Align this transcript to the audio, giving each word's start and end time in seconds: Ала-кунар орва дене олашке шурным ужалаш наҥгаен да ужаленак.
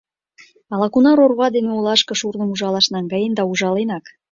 Ала-кунар 0.73 1.17
орва 1.25 1.47
дене 1.55 1.71
олашке 1.79 2.13
шурным 2.19 2.49
ужалаш 2.53 2.85
наҥгаен 2.93 3.31
да 3.37 3.43
ужаленак. 3.51 4.05